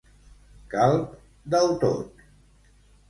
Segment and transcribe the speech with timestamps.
[0.71, 1.05] Calb
[1.57, 2.25] del tot.